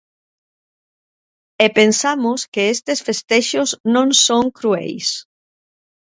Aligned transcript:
E 1.65 1.67
pensamos 1.79 2.39
que 2.53 2.63
estes 2.75 2.99
festexos 3.07 3.69
non 3.93 4.07
son 4.25 4.43
crueis. 4.59 5.07